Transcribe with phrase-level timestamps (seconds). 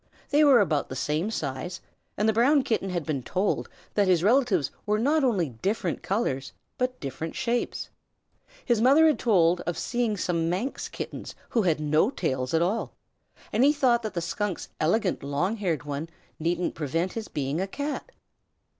[0.31, 1.79] They were about the same size,
[2.17, 6.53] and the Brown Kitten had been told that his relatives were not only different colors,
[6.79, 7.89] but different shapes.
[8.65, 12.93] His mother had told of seeing some Manx Kittens who had no tails at all,
[13.53, 16.09] and he thought that the Skunk's elegant long haired one
[16.39, 18.11] needn't prevent his being a Cat.